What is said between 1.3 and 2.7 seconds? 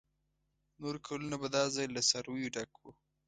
به دا ځای له څارویو